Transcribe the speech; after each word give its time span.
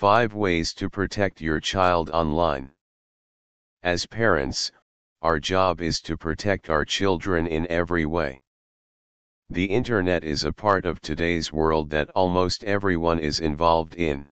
5 0.00 0.32
Ways 0.32 0.72
to 0.72 0.88
Protect 0.88 1.42
Your 1.42 1.60
Child 1.60 2.08
Online. 2.08 2.70
As 3.82 4.06
parents, 4.06 4.72
our 5.20 5.38
job 5.38 5.82
is 5.82 6.00
to 6.00 6.16
protect 6.16 6.70
our 6.70 6.86
children 6.86 7.46
in 7.46 7.66
every 7.66 8.06
way. 8.06 8.40
The 9.50 9.66
internet 9.66 10.24
is 10.24 10.44
a 10.44 10.54
part 10.54 10.86
of 10.86 11.02
today's 11.02 11.52
world 11.52 11.90
that 11.90 12.08
almost 12.14 12.64
everyone 12.64 13.18
is 13.18 13.40
involved 13.40 13.94
in. 13.94 14.26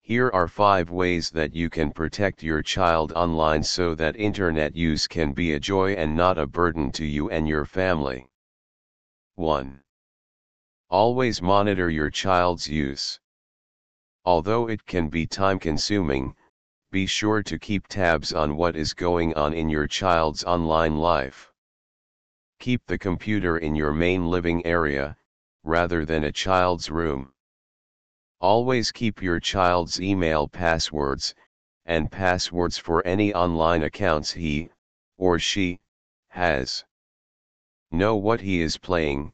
Here 0.00 0.30
are 0.30 0.46
5 0.46 0.90
ways 0.90 1.30
that 1.30 1.56
you 1.56 1.68
can 1.68 1.90
protect 1.90 2.40
your 2.40 2.62
child 2.62 3.10
online 3.14 3.64
so 3.64 3.96
that 3.96 4.14
internet 4.14 4.76
use 4.76 5.08
can 5.08 5.32
be 5.32 5.54
a 5.54 5.58
joy 5.58 5.94
and 5.94 6.14
not 6.14 6.38
a 6.38 6.46
burden 6.46 6.92
to 6.92 7.04
you 7.04 7.30
and 7.30 7.48
your 7.48 7.64
family. 7.64 8.28
1. 9.34 9.82
Always 10.88 11.42
monitor 11.42 11.90
your 11.90 12.10
child's 12.10 12.68
use. 12.68 13.18
Although 14.24 14.68
it 14.68 14.86
can 14.86 15.08
be 15.08 15.26
time 15.26 15.58
consuming, 15.58 16.36
be 16.92 17.06
sure 17.06 17.42
to 17.42 17.58
keep 17.58 17.88
tabs 17.88 18.32
on 18.32 18.56
what 18.56 18.76
is 18.76 18.94
going 18.94 19.34
on 19.34 19.52
in 19.52 19.68
your 19.68 19.88
child's 19.88 20.44
online 20.44 20.96
life. 20.98 21.52
Keep 22.60 22.86
the 22.86 22.98
computer 22.98 23.58
in 23.58 23.74
your 23.74 23.92
main 23.92 24.30
living 24.30 24.64
area, 24.64 25.16
rather 25.64 26.04
than 26.04 26.22
a 26.22 26.30
child's 26.30 26.88
room. 26.88 27.32
Always 28.40 28.92
keep 28.92 29.20
your 29.20 29.40
child's 29.40 30.00
email 30.00 30.46
passwords, 30.46 31.34
and 31.84 32.12
passwords 32.12 32.78
for 32.78 33.04
any 33.04 33.34
online 33.34 33.82
accounts 33.82 34.30
he, 34.32 34.70
or 35.18 35.40
she, 35.40 35.80
has. 36.28 36.84
Know 37.90 38.14
what 38.14 38.40
he 38.40 38.60
is 38.60 38.78
playing, 38.78 39.32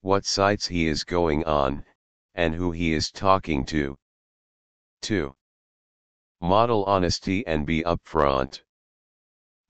what 0.00 0.24
sites 0.24 0.66
he 0.66 0.86
is 0.86 1.04
going 1.04 1.44
on, 1.44 1.84
and 2.34 2.54
who 2.54 2.70
he 2.70 2.94
is 2.94 3.10
talking 3.10 3.66
to. 3.66 3.98
2. 5.02 5.34
Model 6.40 6.84
honesty 6.84 7.46
and 7.46 7.66
be 7.66 7.82
upfront. 7.82 8.62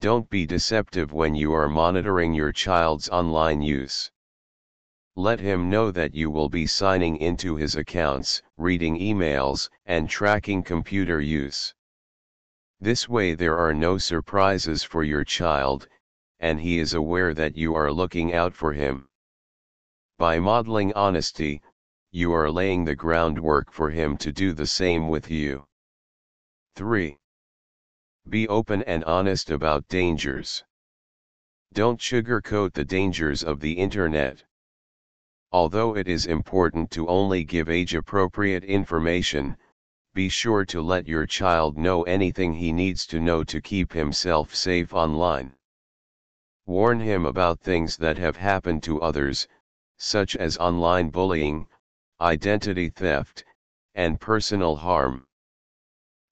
Don't 0.01 0.31
be 0.31 0.47
deceptive 0.47 1.13
when 1.13 1.35
you 1.35 1.53
are 1.53 1.69
monitoring 1.69 2.33
your 2.33 2.53
child's 2.53 3.09
online 3.09 3.61
use. 3.61 4.11
Let 5.17 5.41
him 5.41 5.69
know 5.69 5.91
that 5.91 6.15
you 6.15 6.31
will 6.31 6.49
be 6.49 6.67
signing 6.67 7.17
into 7.19 7.57
his 7.57 7.77
accounts, 7.77 8.43
reading 8.57 8.99
emails, 8.99 9.69
and 9.85 10.09
tracking 10.09 10.63
computer 10.63 11.21
use. 11.21 11.75
This 12.81 13.09
way 13.09 13.35
there 13.35 13.59
are 13.59 13.75
no 13.75 13.99
surprises 13.99 14.83
for 14.83 15.05
your 15.05 15.25
child, 15.25 15.87
and 16.39 16.61
he 16.61 16.79
is 16.79 16.95
aware 16.95 17.35
that 17.35 17.57
you 17.57 17.75
are 17.75 17.93
looking 17.93 18.33
out 18.33 18.55
for 18.55 18.73
him. 18.73 19.09
By 20.17 20.39
modeling 20.39 20.95
honesty, 20.95 21.61
you 22.13 22.33
are 22.33 22.51
laying 22.51 22.85
the 22.85 22.97
groundwork 22.97 23.71
for 23.71 23.89
him 23.89 24.17
to 24.17 24.33
do 24.33 24.53
the 24.53 24.67
same 24.67 25.09
with 25.09 25.31
you. 25.31 25.65
3. 26.75 27.17
Be 28.29 28.49
open 28.49 28.83
and 28.83 29.05
honest 29.05 29.51
about 29.51 29.87
dangers. 29.87 30.65
Don't 31.73 32.01
sugarcoat 32.01 32.73
the 32.73 32.85
dangers 32.85 33.45
of 33.45 33.61
the 33.61 33.73
internet. 33.73 34.43
Although 35.53 35.97
it 35.97 36.09
is 36.09 36.27
important 36.27 36.91
to 36.91 37.07
only 37.07 37.45
give 37.45 37.69
age 37.69 37.95
appropriate 37.95 38.65
information, 38.65 39.57
be 40.13 40.29
sure 40.29 40.65
to 40.65 40.83
let 40.83 41.07
your 41.07 41.27
child 41.27 41.79
know 41.79 42.03
anything 42.03 42.53
he 42.53 42.73
needs 42.73 43.07
to 43.07 43.21
know 43.21 43.45
to 43.45 43.61
keep 43.61 43.93
himself 43.93 44.53
safe 44.53 44.93
online. 44.93 45.55
Warn 46.67 46.99
him 46.99 47.25
about 47.25 47.61
things 47.61 47.97
that 47.99 48.19
have 48.19 48.37
happened 48.37 48.83
to 48.83 49.01
others, 49.01 49.47
such 49.97 50.35
as 50.35 50.59
online 50.59 51.11
bullying, 51.11 51.69
identity 52.21 52.91
theft, 52.91 53.45
and 53.95 54.21
personal 54.21 54.77
harm. 54.77 55.27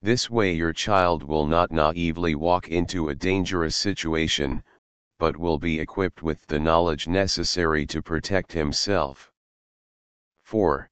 This 0.03 0.31
way 0.31 0.53
your 0.53 0.73
child 0.73 1.23
will 1.23 1.47
not 1.47 1.73
naively 1.73 2.35
walk 2.35 2.69
into 2.69 3.09
a 3.09 3.15
dangerous 3.15 3.75
situation, 3.75 4.63
but 5.19 5.37
will 5.37 5.59
be 5.59 5.81
equipped 5.81 6.23
with 6.23 6.47
the 6.47 6.59
knowledge 6.59 7.09
necessary 7.09 7.85
to 7.87 8.01
protect 8.01 8.53
himself. 8.53 9.33
4. 10.45 10.89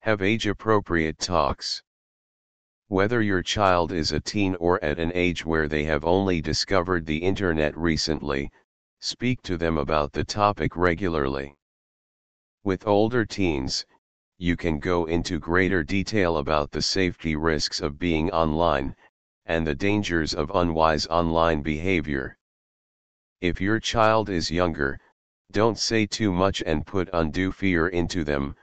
Have 0.00 0.22
age-appropriate 0.22 1.18
talks. 1.18 1.82
Whether 2.88 3.20
your 3.20 3.42
child 3.42 3.90
is 3.90 4.12
a 4.12 4.20
teen 4.20 4.54
or 4.60 4.82
at 4.84 5.00
an 5.00 5.10
age 5.14 5.44
where 5.44 5.66
they 5.66 5.82
have 5.84 6.04
only 6.04 6.40
discovered 6.40 7.04
the 7.04 7.18
internet 7.18 7.76
recently, 7.76 8.52
speak 9.00 9.42
to 9.42 9.56
them 9.56 9.78
about 9.78 10.12
the 10.12 10.22
topic 10.22 10.76
regularly. 10.76 11.56
With 12.66 12.88
older 12.88 13.24
teens, 13.24 13.86
you 14.38 14.56
can 14.56 14.80
go 14.80 15.04
into 15.04 15.38
greater 15.38 15.84
detail 15.84 16.38
about 16.38 16.72
the 16.72 16.82
safety 16.82 17.36
risks 17.36 17.80
of 17.80 17.96
being 17.96 18.28
online, 18.32 18.96
and 19.44 19.64
the 19.64 19.76
dangers 19.76 20.34
of 20.34 20.50
unwise 20.52 21.06
online 21.06 21.62
behavior. 21.62 22.36
If 23.40 23.60
your 23.60 23.78
child 23.78 24.28
is 24.28 24.50
younger, 24.50 24.98
don't 25.52 25.78
say 25.78 26.06
too 26.06 26.32
much 26.32 26.60
and 26.66 26.84
put 26.84 27.08
undue 27.12 27.52
fear 27.52 27.86
into 27.86 28.24
them, 28.24 28.56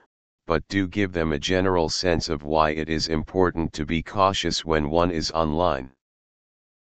but 0.48 0.68
do 0.68 0.86
give 0.86 1.14
them 1.14 1.32
a 1.32 1.40
general 1.40 1.88
sense 1.88 2.28
of 2.28 2.44
why 2.44 2.72
it 2.72 2.90
is 2.90 3.08
important 3.08 3.72
to 3.72 3.86
be 3.86 4.04
cautious 4.04 4.66
when 4.66 4.90
one 4.90 5.12
is 5.12 5.32
online. 5.32 5.94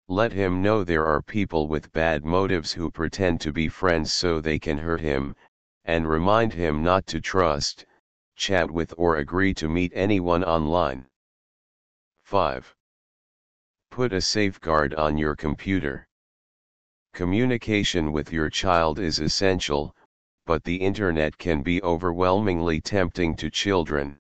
Let 0.10 0.32
him 0.32 0.62
know 0.62 0.84
there 0.84 1.08
are 1.08 1.24
people 1.24 1.68
with 1.68 1.92
bad 1.92 2.24
motives 2.24 2.72
who 2.72 2.92
pretend 2.92 3.42
to 3.42 3.52
be 3.52 3.68
friends 3.68 4.14
so 4.14 4.40
they 4.40 4.60
can 4.60 4.78
hurt 4.78 5.02
him, 5.02 5.36
and 5.86 6.08
remind 6.08 6.54
him 6.54 6.84
not 6.84 7.06
to 7.08 7.22
trust, 7.22 7.86
chat 8.36 8.70
with 8.70 8.94
or 8.98 9.18
agree 9.18 9.54
to 9.54 9.68
meet 9.68 9.92
anyone 9.96 10.44
online. 10.44 11.06
5. 12.24 12.76
Put 13.92 14.14
a 14.14 14.22
safeguard 14.22 14.94
on 14.94 15.18
your 15.18 15.36
computer. 15.36 16.08
Communication 17.14 18.12
with 18.12 18.32
your 18.32 18.50
child 18.50 19.00
is 19.00 19.20
essential, 19.20 19.96
but 20.46 20.64
the 20.64 20.76
internet 20.76 21.38
can 21.38 21.62
be 21.62 21.82
overwhelmingly 21.84 22.80
tempting 22.82 23.36
to 23.36 23.50
children. 23.50 24.20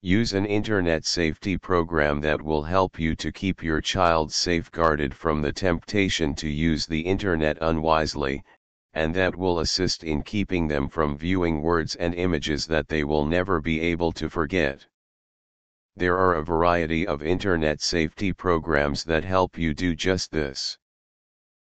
Use 0.00 0.32
an 0.32 0.46
internet 0.46 1.04
safety 1.04 1.56
program 1.56 2.20
that 2.20 2.42
will 2.42 2.62
help 2.62 2.98
you 2.98 3.14
to 3.14 3.30
keep 3.30 3.62
your 3.62 3.80
child 3.80 4.32
safeguarded 4.32 5.14
from 5.14 5.42
the 5.42 5.52
temptation 5.52 6.34
to 6.34 6.48
use 6.48 6.86
the 6.86 7.00
internet 7.00 7.56
unwisely, 7.60 8.42
and 8.94 9.14
that 9.14 9.34
will 9.34 9.60
assist 9.60 10.04
in 10.04 10.22
keeping 10.22 10.68
them 10.68 10.88
from 10.88 11.16
viewing 11.16 11.62
words 11.62 11.94
and 11.96 12.14
images 12.14 12.66
that 12.66 12.88
they 12.88 13.04
will 13.04 13.24
never 13.24 13.60
be 13.60 13.80
able 13.80 14.12
to 14.12 14.28
forget. 14.28 14.86
There 15.96 16.16
are 16.16 16.34
a 16.34 16.44
variety 16.44 17.06
of 17.06 17.22
internet 17.22 17.80
safety 17.80 18.32
programs 18.32 19.04
that 19.04 19.24
help 19.24 19.58
you 19.58 19.74
do 19.74 19.94
just 19.94 20.30
this. 20.30 20.78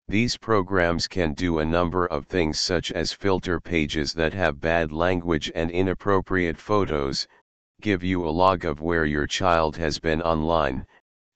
These 0.09 0.37
programs 0.37 1.09
can 1.09 1.34
do 1.34 1.59
a 1.59 1.65
number 1.65 2.06
of 2.06 2.27
things 2.27 2.60
such 2.60 2.93
as 2.93 3.12
filter 3.12 3.60
pages 3.60 4.12
that 4.12 4.33
have 4.34 4.60
bad 4.60 4.93
language 4.93 5.50
and 5.54 5.71
inappropriate 5.71 6.59
photos, 6.59 7.27
give 7.81 8.04
you 8.04 8.27
a 8.27 8.31
log 8.31 8.65
of 8.65 8.81
where 8.81 9.04
your 9.04 9.27
child 9.27 9.77
has 9.77 9.98
been 9.98 10.22
online, 10.22 10.87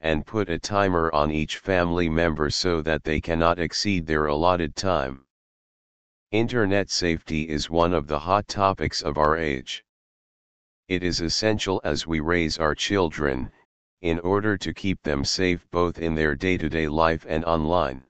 and 0.00 0.24
put 0.24 0.48
a 0.48 0.58
timer 0.58 1.10
on 1.12 1.30
each 1.30 1.58
family 1.58 2.08
member 2.08 2.48
so 2.48 2.80
that 2.80 3.02
they 3.02 3.20
cannot 3.20 3.58
exceed 3.58 4.06
their 4.06 4.26
allotted 4.26 4.76
time. 4.76 5.24
Internet 6.32 6.90
safety 6.90 7.48
is 7.48 7.70
one 7.70 7.92
of 7.92 8.06
the 8.06 8.20
hot 8.20 8.46
topics 8.46 9.02
of 9.02 9.18
our 9.18 9.36
age. 9.36 9.82
It 10.86 11.02
is 11.02 11.20
essential 11.20 11.80
as 11.82 12.06
we 12.06 12.20
raise 12.20 12.56
our 12.56 12.72
children, 12.72 13.50
in 14.00 14.20
order 14.20 14.56
to 14.56 14.72
keep 14.72 15.02
them 15.02 15.24
safe 15.24 15.68
both 15.72 15.98
in 15.98 16.14
their 16.14 16.36
day-to-day 16.36 16.86
-day 16.86 16.88
life 16.88 17.26
and 17.28 17.44
online. 17.44 18.06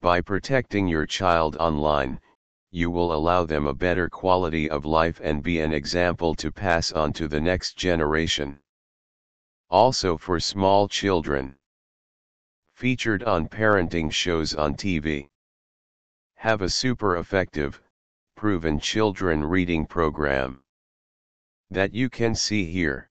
By 0.00 0.22
protecting 0.22 0.88
your 0.88 1.06
child 1.06 1.54
online, 1.58 2.20
you 2.72 2.90
will 2.90 3.12
allow 3.12 3.44
them 3.44 3.68
a 3.68 3.80
better 3.86 4.08
quality 4.08 4.68
of 4.68 4.84
life 4.84 5.20
and 5.22 5.40
be 5.40 5.60
an 5.60 5.72
example 5.72 6.34
to 6.34 6.50
pass 6.50 6.90
on 6.90 7.12
to 7.12 7.28
the 7.28 7.40
next 7.40 7.76
generation. 7.76 8.58
Also 9.70 10.16
for 10.16 10.40
small 10.40 10.88
children. 10.88 11.54
Featured 12.74 13.22
on 13.22 13.48
parenting 13.48 14.10
shows 14.10 14.52
on 14.52 14.74
TV 14.74 15.30
have 16.44 16.60
a 16.60 16.68
super 16.68 17.16
effective, 17.16 17.80
proven 18.36 18.78
children 18.78 19.42
reading 19.42 19.86
program 19.86 20.62
that 21.70 21.94
you 21.94 22.10
can 22.10 22.34
see 22.34 22.66
here. 22.66 23.08